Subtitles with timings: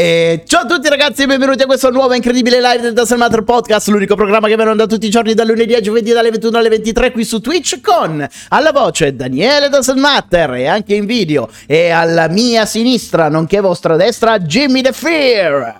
[0.00, 3.42] E ciao a tutti ragazzi e benvenuti a questo nuovo incredibile live del Dazzle Matter
[3.42, 6.56] Podcast, l'unico programma che viene onda tutti i giorni dal lunedì a giovedì dalle 21
[6.56, 11.50] alle 23 qui su Twitch con alla voce Daniele Dazzle Matter e anche in video
[11.66, 15.76] e alla mia sinistra, nonché vostra destra, Jimmy The Fear.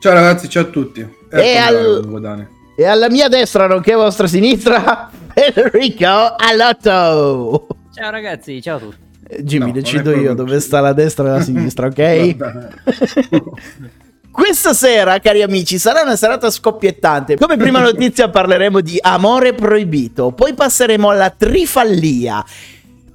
[0.00, 1.00] Ciao ragazzi, ciao a tutti.
[1.00, 2.46] Eccomi E al-.
[2.76, 7.68] E alla mia destra, nonché vostra sinistra, Federico Alotto.
[7.94, 9.05] Ciao ragazzi, ciao a tutti.
[9.40, 12.36] Jimmy, No, decido io dove sta la destra e la sinistra, ok?
[14.36, 17.38] Questa sera, cari amici, sarà una serata scoppiettante.
[17.38, 22.44] Come prima notizia parleremo di amore proibito, poi passeremo alla trifallia.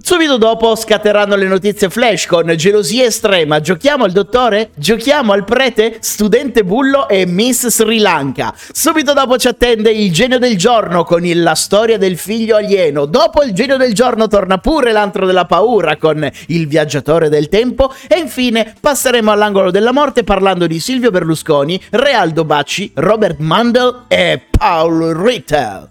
[0.04, 3.60] Subito dopo scatteranno le notizie flash con gelosia estrema.
[3.62, 4.72] Giochiamo al dottore?
[4.76, 5.98] Giochiamo al prete?
[6.00, 8.54] Studente bullo e Miss Sri Lanka.
[8.74, 13.06] Subito dopo ci attende il genio del giorno con il- la storia del figlio alieno.
[13.06, 17.94] Dopo il genio del giorno torna pure l'antro della paura con il viaggiatore del tempo.
[18.08, 24.42] E infine passeremo all'angolo della morte parlando di Silvio Berlusconi, Realdo Bacci, Robert Mandel e
[24.50, 25.90] Paul Ritter.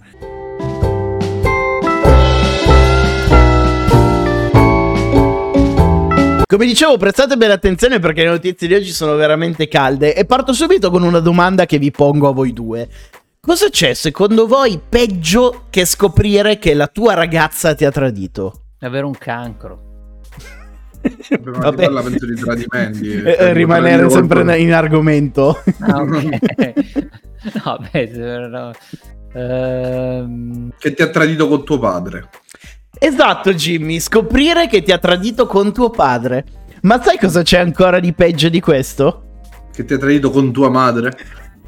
[6.50, 10.52] Come dicevo, prestate bene attenzione perché le notizie di oggi sono veramente calde e parto
[10.52, 12.88] subito con una domanda che vi pongo a voi due.
[13.40, 18.62] Cosa c'è secondo voi peggio che scoprire che la tua ragazza ti ha tradito?
[18.80, 20.18] Avere un cancro.
[21.40, 23.12] Vabbè, ma si parla penso di tradimenti.
[23.12, 24.56] Eh, Cioè, rimanere sempre qualcuno.
[24.66, 25.62] in argomento.
[25.78, 26.72] Ah, ok.
[27.64, 28.72] no, beh, se- no.
[29.34, 32.28] Ehm, Che ti ha tradito con tuo padre.
[33.00, 36.44] Esatto, Jimmy, scoprire che ti ha tradito con tuo padre.
[36.82, 39.24] Ma sai cosa c'è ancora di peggio di questo?
[39.72, 41.16] Che ti ha tradito con tua madre.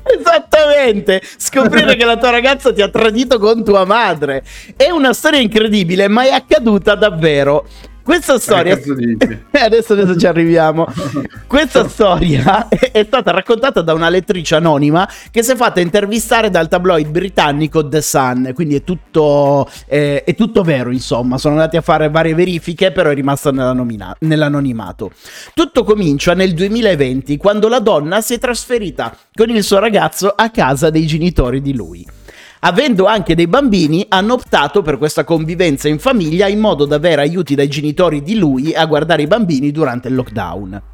[0.04, 4.43] Esattamente, scoprire che la tua ragazza ti ha tradito con tua madre.
[4.76, 7.66] È una storia incredibile, ma è accaduta davvero.
[8.02, 8.78] Questa storia...
[9.52, 10.86] adesso, adesso ci arriviamo.
[11.46, 16.68] Questa storia è stata raccontata da una lettrice anonima che si è fatta intervistare dal
[16.68, 18.50] tabloid britannico The Sun.
[18.54, 21.38] Quindi è tutto, eh, è tutto vero, insomma.
[21.38, 25.12] Sono andati a fare varie verifiche, però è rimasta nell'annomina- nell'anonimato.
[25.54, 30.50] Tutto comincia nel 2020, quando la donna si è trasferita con il suo ragazzo a
[30.50, 32.06] casa dei genitori di lui.
[32.65, 37.23] Avendo anche dei bambini, hanno optato per questa convivenza in famiglia in modo da avere
[37.23, 40.91] aiuti dai genitori di lui a guardare i bambini durante il lockdown.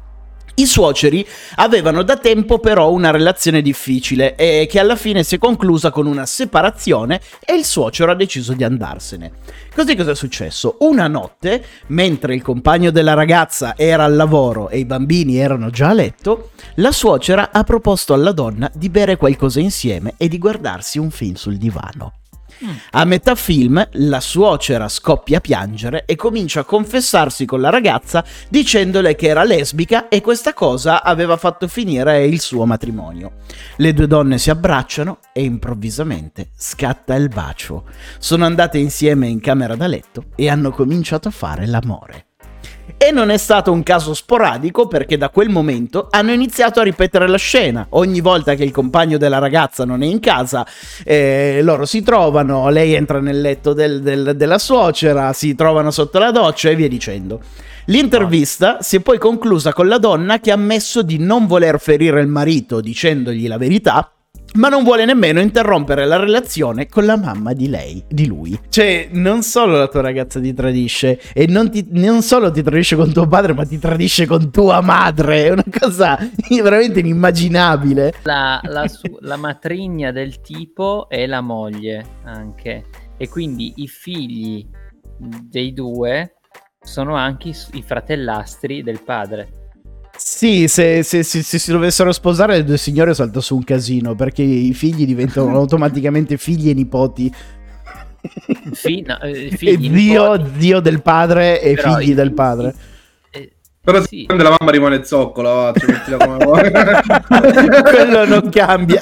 [0.59, 1.25] I suoceri
[1.55, 6.05] avevano da tempo però una relazione difficile e che alla fine si è conclusa con
[6.05, 9.31] una separazione e il suocero ha deciso di andarsene.
[9.73, 10.75] Così cosa è successo?
[10.79, 15.87] Una notte, mentre il compagno della ragazza era al lavoro e i bambini erano già
[15.87, 20.99] a letto, la suocera ha proposto alla donna di bere qualcosa insieme e di guardarsi
[20.99, 22.18] un film sul divano.
[22.91, 28.23] A metà film la suocera scoppia a piangere e comincia a confessarsi con la ragazza
[28.49, 33.33] dicendole che era lesbica e questa cosa aveva fatto finire il suo matrimonio.
[33.77, 37.85] Le due donne si abbracciano e improvvisamente scatta il bacio.
[38.17, 42.28] Sono andate insieme in camera da letto e hanno cominciato a fare l'amore.
[43.01, 47.29] E non è stato un caso sporadico perché da quel momento hanno iniziato a ripetere
[47.29, 47.87] la scena.
[47.91, 50.67] Ogni volta che il compagno della ragazza non è in casa,
[51.05, 56.19] eh, loro si trovano, lei entra nel letto del- del- della suocera, si trovano sotto
[56.19, 57.39] la doccia e via dicendo.
[57.85, 62.19] L'intervista si è poi conclusa con la donna che ha ammesso di non voler ferire
[62.19, 64.11] il marito dicendogli la verità,
[64.55, 68.59] ma non vuole nemmeno interrompere la relazione con la mamma di lei, di lui.
[68.69, 72.95] Cioè, non solo la tua ragazza ti tradisce, e non, ti- non solo ti tradisce
[72.95, 75.45] con tuo padre, ma ti tradisce con tua madre.
[75.45, 76.17] È una cosa
[76.49, 78.13] veramente inimmaginabile.
[78.23, 82.85] la, la su- la matrigna del tipo è la moglie anche.
[83.17, 84.65] E quindi i figli
[85.17, 86.35] dei due
[86.81, 89.58] sono anche i, i fratellastri del padre.
[90.21, 94.15] Sì, se, se- se- se si dovessero sposare le due signore salta su un casino,
[94.15, 97.33] perché i figli diventano automaticamente figli e nipoti.
[98.73, 100.59] Fi- no, eh, e figli, zio, nipoti.
[100.61, 102.75] zio del padre e Però figli i- del padre.
[103.31, 103.49] eh,
[103.81, 104.25] Però Sì.
[104.27, 105.71] se la mamma rimane zoccola.
[107.81, 109.01] Quello non cambia.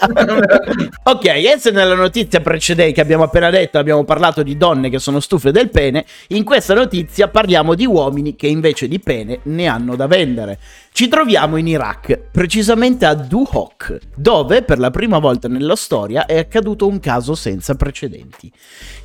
[1.04, 5.00] ok, e se nella notizia precedente che abbiamo appena detto abbiamo parlato di donne che
[5.00, 9.66] sono stufe del pene, in questa notizia parliamo di uomini che invece di pene ne
[9.66, 10.60] hanno da vendere.
[10.98, 16.40] Ci troviamo in Iraq, precisamente a Duhok, dove per la prima volta nella storia è
[16.40, 18.52] accaduto un caso senza precedenti.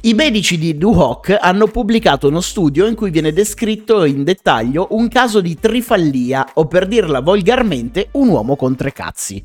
[0.00, 5.08] I medici di Duhok hanno pubblicato uno studio in cui viene descritto in dettaglio un
[5.08, 9.44] caso di trifallia, o per dirla volgarmente, un uomo con tre cazzi.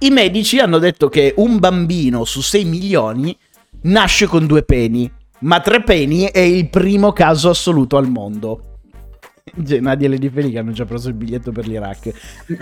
[0.00, 3.34] I medici hanno detto che un bambino su 6 milioni
[3.84, 8.67] nasce con due peni, ma tre peni è il primo caso assoluto al mondo.
[9.66, 12.12] Cioè, Nadia e Lady Feli che hanno già preso il biglietto per l'Iraq.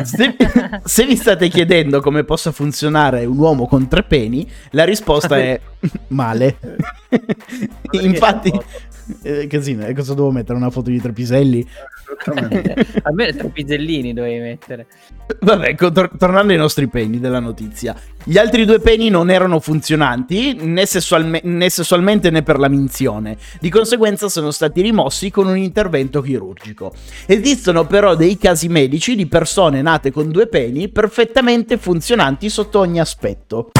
[0.03, 0.37] Se,
[0.85, 5.61] se vi state chiedendo come possa funzionare un uomo con tre peni, la risposta è
[6.09, 6.59] male.
[7.93, 8.53] Infatti,
[9.23, 10.59] eh, casino, eh, cosa devo mettere?
[10.59, 11.67] Una foto di tre piselli?
[12.21, 12.87] Esattamente.
[13.03, 14.87] Almeno tre pizzellini dovevi mettere.
[15.41, 17.95] Vabbè, tor- tornando ai nostri peni della notizia.
[18.25, 23.37] Gli altri due peni non erano funzionanti né, sessualme- né sessualmente né per la minzione.
[23.61, 26.93] Di conseguenza sono stati rimossi con un intervento chirurgico.
[27.27, 33.01] Esistono però dei casi medici di persone nate con due peni perfettamente funzionanti sotto ogni
[33.01, 33.71] aspetto.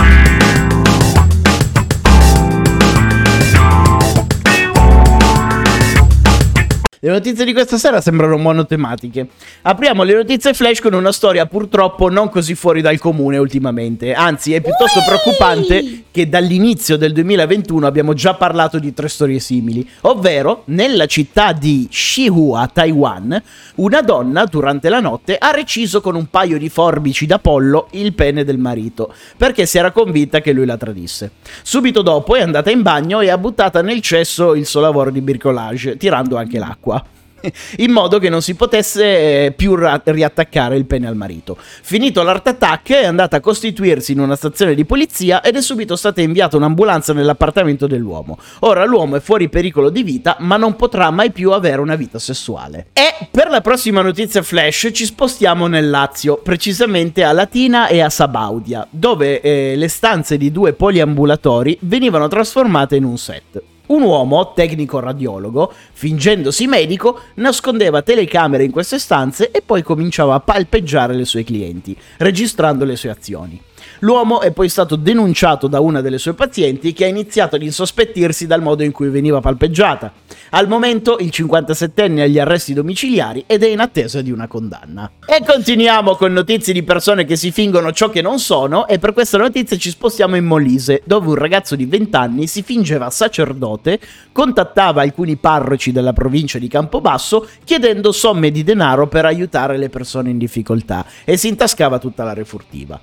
[7.01, 9.29] Le notizie di questa sera sembrano monotematiche.
[9.63, 14.55] Apriamo le notizie flash con una storia purtroppo non così fuori dal comune ultimamente, anzi
[14.55, 20.63] è piuttosto preoccupante che dall'inizio del 2021 abbiamo già parlato di tre storie simili, ovvero
[20.69, 23.43] nella città di Shihua, Taiwan,
[23.75, 28.15] una donna durante la notte ha reciso con un paio di forbici da pollo il
[28.15, 31.33] pene del marito, perché si era convinta che lui la tradisse.
[31.63, 35.21] Subito dopo è andata in bagno e ha buttata nel cesso il suo lavoro di
[35.21, 37.05] bricolage, tirando anche l'acqua.
[37.79, 41.57] In modo che non si potesse eh, più ra- riattaccare il pene al marito.
[41.59, 45.97] Finito l'art attack, è andata a costituirsi in una stazione di polizia ed è subito
[45.97, 48.39] stata inviata un'ambulanza nell'appartamento dell'uomo.
[48.61, 52.19] Ora l'uomo è fuori pericolo di vita, ma non potrà mai più avere una vita
[52.19, 52.87] sessuale.
[52.93, 58.11] E per la prossima notizia flash ci spostiamo nel Lazio, precisamente a Latina e a
[58.11, 63.63] Sabaudia, dove eh, le stanze di due poliambulatori venivano trasformate in un set.
[63.87, 70.41] Un uomo, tecnico radiologo, fingendosi medico, nascondeva telecamere in queste stanze e poi cominciava a
[70.41, 73.63] palpeggiare le sue clienti, registrando le sue azioni.
[74.01, 78.47] L'uomo è poi stato denunciato da una delle sue pazienti che ha iniziato ad insospettirsi
[78.47, 80.13] dal modo in cui veniva palpeggiata.
[80.51, 85.11] Al momento il 57enne ha gli arresti domiciliari ed è in attesa di una condanna.
[85.27, 89.13] E continuiamo con notizie di persone che si fingono ciò che non sono e per
[89.13, 93.99] questa notizia ci spostiamo in Molise, dove un ragazzo di 20 anni si fingeva sacerdote,
[94.33, 100.31] contattava alcuni parroci della provincia di Campobasso chiedendo somme di denaro per aiutare le persone
[100.31, 102.99] in difficoltà e si intascava tutta la refurtiva.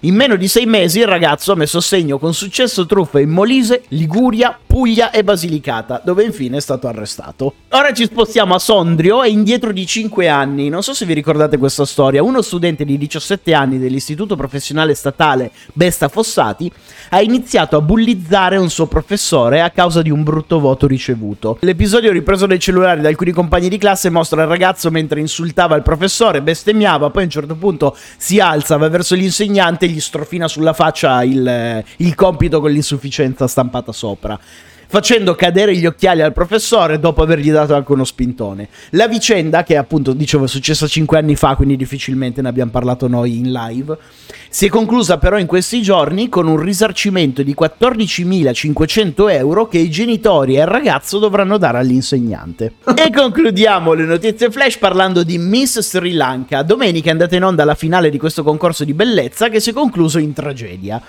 [0.00, 3.30] In meno di sei mesi il ragazzo ha messo a segno con successo truffe in
[3.30, 7.52] Molise, Liguria, Puglia e Basilicata, dove infine è stato arrestato.
[7.70, 10.68] Ora ci spostiamo a Sondrio e indietro di 5 anni.
[10.68, 12.22] Non so se vi ricordate questa storia.
[12.22, 16.70] Uno studente di 17 anni dell'Istituto Professionale Statale Besta Fossati
[17.08, 21.58] ha iniziato a bullizzare un suo professore a causa di un brutto voto ricevuto.
[21.62, 25.82] L'episodio ripreso dai cellulari da alcuni compagni di classe mostra il ragazzo mentre insultava il
[25.82, 30.46] professore, bestemmiava, poi a un certo punto si alza, va verso l'insegnante e gli strofina
[30.46, 34.38] sulla faccia il, il compito con l'insufficienza stampata sopra
[34.88, 38.68] facendo cadere gli occhiali al professore dopo avergli dato anche uno spintone.
[38.90, 43.06] La vicenda, che appunto dicevo è successa 5 anni fa, quindi difficilmente ne abbiamo parlato
[43.06, 43.96] noi in live,
[44.48, 49.90] si è conclusa però in questi giorni con un risarcimento di 14.500 euro che i
[49.90, 52.72] genitori e il ragazzo dovranno dare all'insegnante.
[52.96, 56.62] e concludiamo le notizie flash parlando di Miss Sri Lanka.
[56.62, 59.72] Domenica è andata in onda la finale di questo concorso di bellezza che si è
[59.74, 61.00] concluso in tragedia.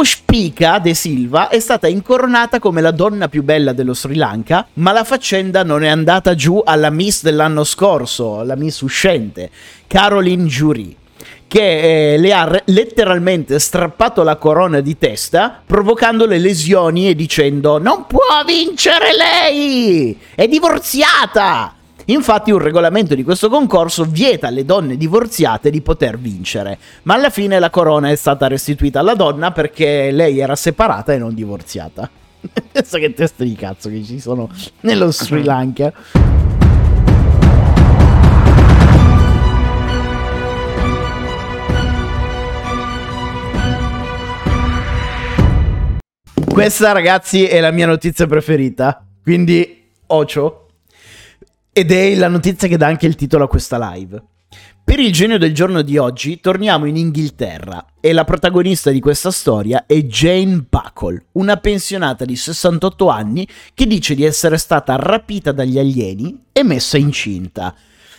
[0.00, 4.92] Pushpika De Silva è stata incoronata come la donna più bella dello Sri Lanka, ma
[4.92, 9.50] la faccenda non è andata giù alla Miss dell'anno scorso, la Miss uscente,
[9.86, 10.96] Caroline Jury
[11.46, 17.76] che eh, le ha re- letteralmente strappato la corona di testa, provocandole lesioni e dicendo
[17.76, 21.74] non può vincere lei, è divorziata.
[22.10, 27.30] Infatti un regolamento di questo concorso vieta alle donne divorziate di poter vincere, ma alla
[27.30, 32.10] fine la corona è stata restituita alla donna perché lei era separata e non divorziata.
[32.72, 34.50] Pensa che teste di cazzo che ci sono
[34.80, 35.92] nello Sri Lanka.
[46.44, 50.64] Questa ragazzi è la mia notizia preferita, quindi Ocio.
[51.80, 54.22] Ed è la notizia che dà anche il titolo a questa live.
[54.84, 59.30] Per il genio del giorno di oggi torniamo in Inghilterra e la protagonista di questa
[59.30, 65.52] storia è Jane Buckle, una pensionata di 68 anni che dice di essere stata rapita
[65.52, 67.74] dagli alieni e messa incinta.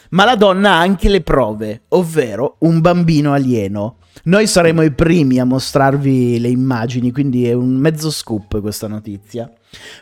[0.10, 3.98] Ma la donna ha anche le prove, ovvero un bambino alieno.
[4.24, 9.48] Noi saremo i primi a mostrarvi le immagini, quindi è un mezzo scoop questa notizia.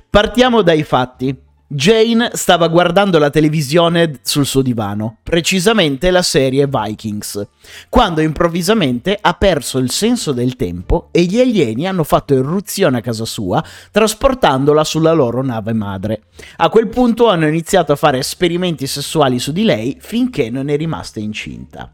[0.10, 1.48] Partiamo dai fatti.
[1.71, 7.45] Jane stava guardando la televisione sul suo divano, precisamente la serie Vikings,
[7.89, 13.01] quando improvvisamente ha perso il senso del tempo e gli alieni hanno fatto irruzione a
[13.01, 16.23] casa sua, trasportandola sulla loro nave madre.
[16.55, 20.75] A quel punto hanno iniziato a fare esperimenti sessuali su di lei finché non è
[20.75, 21.93] rimasta incinta.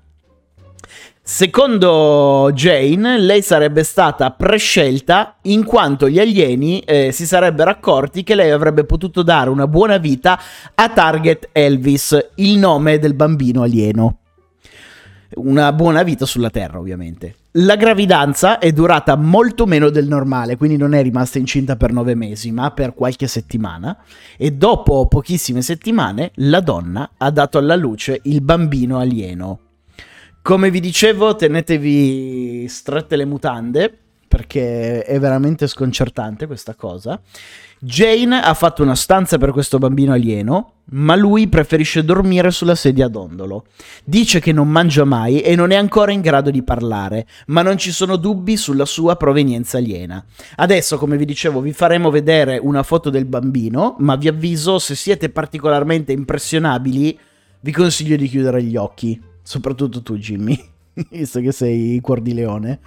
[1.27, 8.35] Secondo Jane, lei sarebbe stata prescelta in quanto gli alieni eh, si sarebbero accorti che
[8.35, 10.39] lei avrebbe potuto dare una buona vita
[10.75, 14.19] a Target Elvis, il nome del bambino alieno.
[15.37, 17.33] Una buona vita sulla Terra, ovviamente.
[17.53, 22.13] La gravidanza è durata molto meno del normale, quindi non è rimasta incinta per nove
[22.13, 23.97] mesi, ma per qualche settimana.
[24.37, 29.61] E dopo pochissime settimane, la donna ha dato alla luce il bambino alieno
[30.45, 33.91] come vi dicevo, tenetevi strette le mutande
[34.27, 37.19] perché è veramente sconcertante questa cosa.
[37.79, 43.07] Jane ha fatto una stanza per questo bambino alieno, ma lui preferisce dormire sulla sedia
[43.07, 43.65] a dondolo.
[44.03, 47.79] Dice che non mangia mai e non è ancora in grado di parlare, ma non
[47.79, 50.23] ci sono dubbi sulla sua provenienza aliena.
[50.57, 54.93] Adesso, come vi dicevo, vi faremo vedere una foto del bambino, ma vi avviso, se
[54.93, 57.17] siete particolarmente impressionabili,
[57.61, 60.59] vi consiglio di chiudere gli occhi Soprattutto tu, Jimmy,
[61.11, 62.79] visto che sei cuor di leone.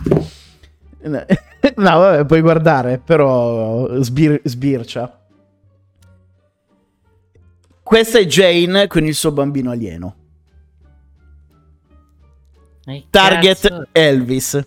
[1.76, 5.26] No, vabbè, puoi guardare, però sbir- sbircia.
[7.82, 10.16] Questa è Jane con il suo bambino alieno.
[13.10, 14.60] Target Elvis.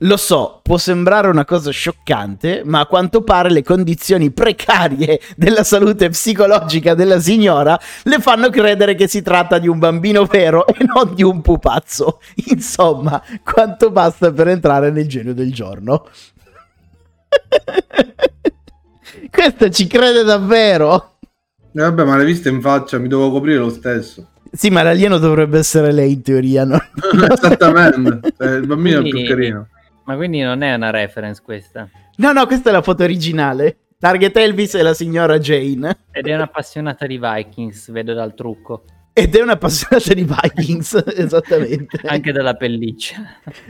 [0.00, 5.64] Lo so, può sembrare una cosa scioccante, ma a quanto pare le condizioni precarie della
[5.64, 10.84] salute psicologica della signora le fanno credere che si tratta di un bambino vero e
[10.84, 12.20] non di un pupazzo.
[12.50, 16.06] Insomma, quanto basta per entrare nel genio del giorno.
[19.30, 21.14] Questa ci crede davvero.
[21.72, 24.28] E eh vabbè, ma l'hai vista in faccia, mi dovevo coprire lo stesso.
[24.52, 26.78] Sì, ma l'alieno dovrebbe essere lei in teoria, no?
[27.30, 29.68] Esattamente, eh, il bambino è più carino.
[30.06, 31.88] Ma quindi non è una reference questa?
[32.16, 33.78] No, no, questa è la foto originale.
[33.98, 35.96] Target Elvis e la signora Jane.
[36.12, 38.84] Ed è un'appassionata di Vikings, vedo dal trucco.
[39.12, 42.00] Ed è un'appassionata di Vikings, esattamente.
[42.04, 43.16] Anche dalla pelliccia.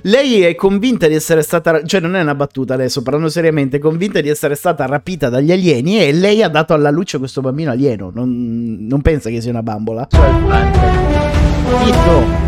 [0.02, 3.80] Lei è convinta di essere stata, cioè non è una battuta adesso, parlando seriamente, è
[3.80, 7.70] convinta di essere stata rapita dagli alieni e lei ha dato alla luce questo bambino
[7.70, 8.10] alieno.
[8.12, 10.08] Non, non pensa che sia una bambola.
[10.10, 10.30] Cioè,
[11.84, 12.45] Zitto.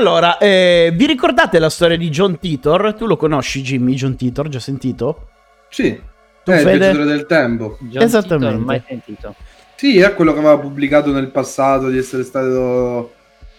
[0.00, 2.94] Allora, eh, vi ricordate la storia di John Titor?
[2.94, 4.48] Tu lo conosci, Jimmy, John Titor?
[4.48, 5.28] Già sentito?
[5.68, 6.00] Sì,
[6.42, 6.88] tu eh, Fede?
[6.88, 7.76] il del tempo.
[7.82, 8.46] John Esattamente.
[8.46, 9.34] Titor, mai sentito.
[9.74, 13.12] Sì, è quello che aveva pubblicato nel passato di essere stato...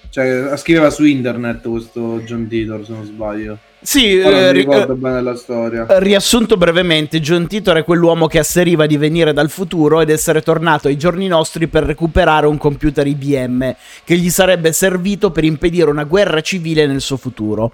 [0.10, 3.60] Cioè, scriveva su internet questo John Titor, se non sbaglio.
[3.83, 5.85] Sì, eh, ricordo eh, bene la storia.
[5.89, 10.88] Riassunto brevemente, John Titor è quell'uomo che asseriva di venire dal futuro ed essere tornato
[10.88, 16.03] ai giorni nostri per recuperare un computer IBM che gli sarebbe servito per impedire una
[16.03, 17.73] guerra civile nel suo futuro.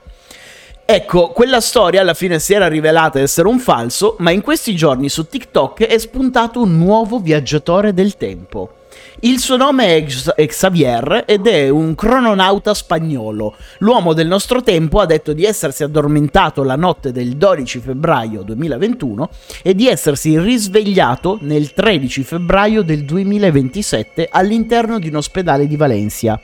[0.86, 5.10] Ecco, quella storia alla fine si era rivelata essere un falso, ma in questi giorni
[5.10, 8.77] su TikTok è spuntato un nuovo viaggiatore del tempo.
[9.22, 10.06] Il suo nome
[10.36, 13.56] è Xavier ed è un crononauta spagnolo.
[13.80, 19.30] L'uomo del nostro tempo ha detto di essersi addormentato la notte del 12 febbraio 2021
[19.64, 26.40] e di essersi risvegliato nel 13 febbraio del 2027 all'interno di un ospedale di Valencia.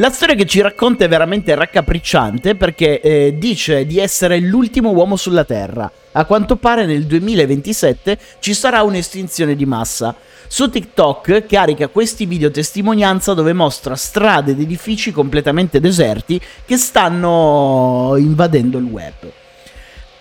[0.00, 5.14] La storia che ci racconta è veramente raccapricciante perché eh, dice di essere l'ultimo uomo
[5.14, 5.92] sulla Terra.
[6.12, 10.16] A quanto pare nel 2027 ci sarà un'estinzione di massa.
[10.48, 18.14] Su TikTok carica questi video testimonianza dove mostra strade ed edifici completamente deserti che stanno
[18.16, 19.30] invadendo il web.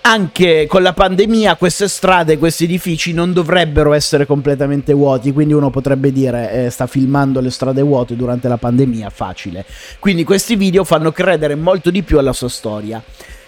[0.10, 5.70] Anche con la pandemia queste strade, questi edifici non dovrebbero essere completamente vuoti, quindi uno
[5.70, 9.64] potrebbe dire eh, sta filmando le strade vuote durante la pandemia, facile.
[10.00, 13.00] Quindi questi video fanno credere molto di più alla sua storia.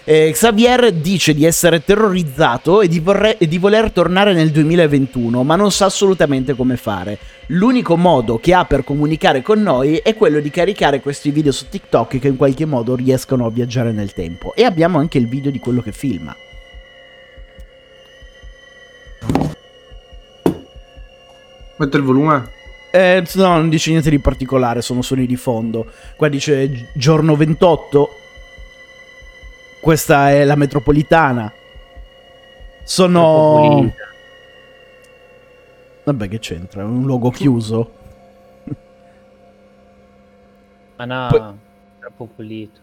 [0.04, 5.42] Eh, Xavier dice di essere terrorizzato e di, vorre- e di, voler tornare nel 2021,
[5.42, 7.18] ma non sa assolutamente come fare.
[7.48, 11.68] L'unico modo che ha per comunicare con noi è quello di caricare questi video su
[11.68, 14.54] TikTok che in qualche modo riescono a viaggiare nel tempo.
[14.54, 16.36] E abbiamo anche il video di quello che filma.
[21.76, 22.50] Metto il volume.
[22.90, 25.86] Eh, no, non dice niente di particolare, sono suoni di fondo.
[26.14, 28.16] Qua dice gi- giorno 28.
[29.80, 31.52] Questa è la metropolitana.
[32.84, 33.92] Sono...
[36.04, 36.82] Vabbè, che c'entra?
[36.82, 37.92] È un luogo chiuso.
[40.96, 41.54] Ma no, Poi-
[41.98, 42.80] troppo pulito.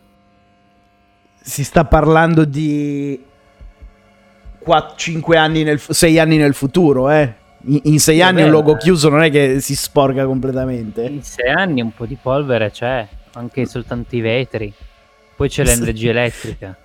[1.41, 3.23] Si sta parlando di
[4.95, 7.33] 5 anni nel 6 anni nel futuro, eh.
[7.65, 11.03] In, in 6 Sì, anni un luogo chiuso non è che si sporca completamente.
[11.03, 14.71] In sei anni un po' di polvere c'è, anche soltanto i vetri.
[15.35, 16.75] Poi c'è l'energia elettrica.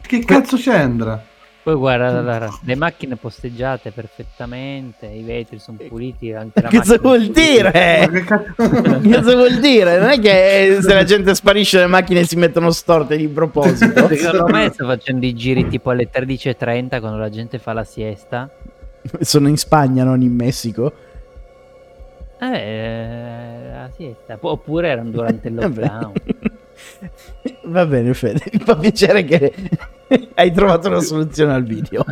[0.00, 1.22] Che cazzo c'entra?
[1.66, 7.26] Poi guarda, guarda, le macchine posteggiate perfettamente, i vetri sono puliti, anche la Cosa vuol
[7.26, 8.06] dire?
[8.06, 8.70] Ma che cazzo?
[9.02, 9.98] Cosa vuol dire?
[9.98, 14.06] Non è che se la gente sparisce le macchine si mettono storte di proposito.
[14.14, 18.48] Secondo me sto facendo i giri tipo alle 13.30 quando la gente fa la siesta.
[19.18, 20.92] Sono in Spagna, non in Messico.
[22.38, 24.36] Eh, la siesta.
[24.36, 26.12] Pu- Oppure erano durante il lockdown.
[27.66, 28.40] Va bene, Fede.
[28.52, 29.52] Mi fa piacere che
[30.34, 32.04] hai trovato una soluzione al video.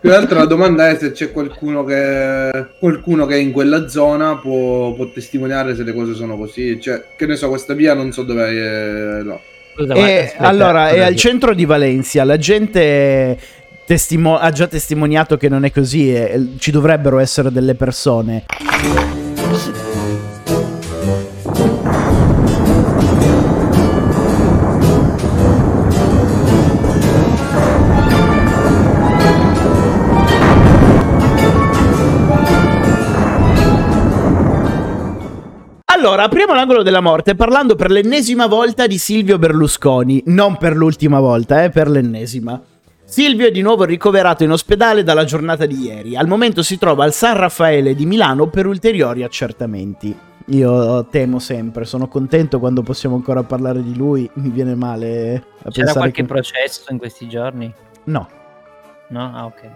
[0.00, 3.88] Più che altro la domanda è se c'è qualcuno che, qualcuno che è in quella
[3.88, 6.80] zona può, può testimoniare se le cose sono così.
[6.80, 9.22] Cioè, che ne so, questa via non so dove è.
[9.22, 9.40] No.
[9.74, 12.24] Scusa, E, aspetta, allora, è al centro di Valencia.
[12.24, 13.38] La gente
[13.84, 18.44] testimo- ha già testimoniato che non è così e ci dovrebbero essere delle persone.
[36.12, 40.22] Allora, apriamo l'angolo della morte parlando per l'ennesima volta di Silvio Berlusconi.
[40.26, 42.60] Non per l'ultima volta, eh, per l'ennesima.
[43.02, 46.14] Silvio è di nuovo ricoverato in ospedale dalla giornata di ieri.
[46.14, 50.14] Al momento si trova al San Raffaele di Milano per ulteriori accertamenti.
[50.48, 54.28] Io temo sempre, sono contento quando possiamo ancora parlare di lui.
[54.34, 56.28] Mi viene male a C'era pensare qualche che...
[56.28, 57.72] processo in questi giorni?
[58.04, 58.28] No,
[59.12, 59.30] No?
[59.34, 59.70] Ah, ok.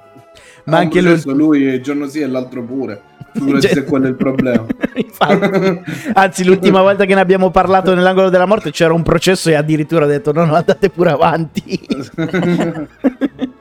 [0.64, 1.20] ma anche lui...
[1.34, 3.02] lui il giorno sì e l'altro pure.
[3.36, 4.64] Figurati Cioè- se quello è il problema.
[4.94, 5.82] Infatti.
[6.14, 10.04] Anzi, l'ultima volta che ne abbiamo parlato nell'angolo della morte c'era un processo e addirittura
[10.04, 11.80] ha detto no, no, andate pure avanti.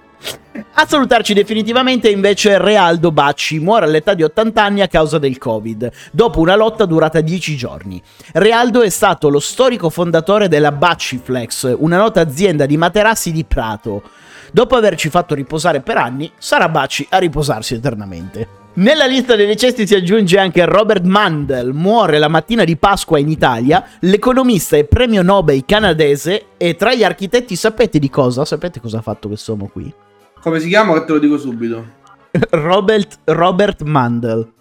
[0.77, 5.89] A salutarci definitivamente invece Realdo Bacci muore all'età di 80 anni a causa del Covid,
[6.11, 8.01] dopo una lotta durata 10 giorni.
[8.33, 13.45] Realdo è stato lo storico fondatore della Bacci Flex, una nota azienda di materassi di
[13.45, 14.03] Prato.
[14.51, 18.63] Dopo averci fatto riposare per anni, sarà Bacci a riposarsi eternamente.
[18.75, 23.29] Nella lista dei decessi si aggiunge anche Robert Mandel, muore la mattina di Pasqua in
[23.29, 28.43] Italia, l'economista e premio Nobel canadese e tra gli architetti sapete di cosa?
[28.43, 29.93] Sapete cosa ha fatto quest'uomo qui?
[30.41, 30.93] Come si chiama?
[30.93, 31.85] Che te lo dico subito.
[32.51, 34.51] Robert, Robert Mandel.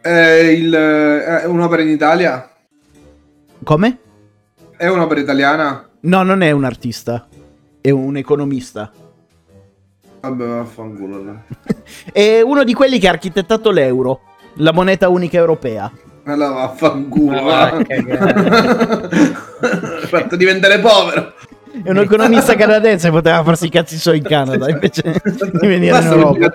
[0.00, 2.50] È, il, è un'opera in Italia?
[3.62, 3.98] Come?
[4.78, 5.90] È un'opera italiana?
[6.00, 7.28] No, non è un artista,
[7.82, 8.90] è un economista.
[10.22, 11.16] Vabbè, vaffanculo.
[11.16, 11.42] allora.
[12.12, 14.20] È uno di quelli che ha architettato l'euro,
[14.56, 15.90] la moneta unica europea.
[16.24, 17.42] Allora vaffanculo.
[17.42, 19.08] Ma va va.
[20.06, 21.34] Fatto diventare povero.
[21.82, 25.02] È un economista canadese, poteva farsi i cazzi suoi in Canada invece
[25.52, 26.52] di venire in Europa.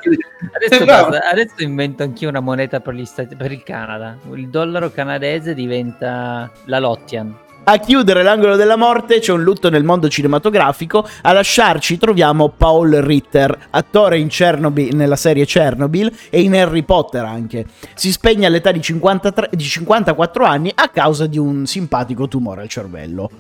[0.54, 4.16] Adesso, Eh, basta- adesso invento anch'io una moneta per, gli Stati- per il Canada.
[4.34, 7.36] Il dollaro canadese diventa la Lottian.
[7.70, 12.92] A chiudere l'angolo della morte c'è un lutto nel mondo cinematografico, a lasciarci troviamo Paul
[12.92, 17.66] Ritter, attore Chernobyl, nella serie Chernobyl e in Harry Potter anche.
[17.94, 22.70] Si spegne all'età di, 53 di 54 anni a causa di un simpatico tumore al
[22.70, 23.32] cervello.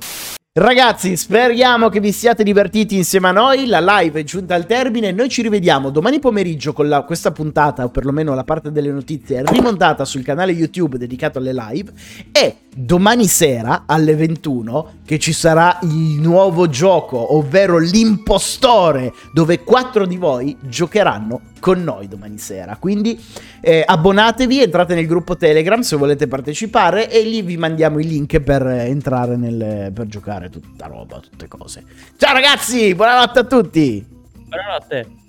[0.52, 3.66] Ragazzi, speriamo che vi siate divertiti insieme a noi.
[3.68, 5.14] La live è giunta al termine.
[5.14, 9.44] Noi ci rivediamo domani pomeriggio con la- questa puntata, o perlomeno la parte delle notizie,
[9.46, 11.92] rimontata sul canale YouTube dedicato alle live.
[12.32, 20.06] E domani sera alle 21 che ci sarà il nuovo gioco, ovvero l'impostore, dove quattro
[20.06, 22.78] di voi giocheranno con noi domani sera.
[22.78, 23.20] Quindi
[23.62, 28.40] eh, abbonatevi, entrate nel gruppo Telegram se volete partecipare e lì vi mandiamo i link
[28.42, 31.84] per eh, entrare nel, per giocare tutta roba, tutte cose.
[32.16, 34.06] Ciao ragazzi, buonanotte a tutti!
[34.48, 35.26] Buonanotte.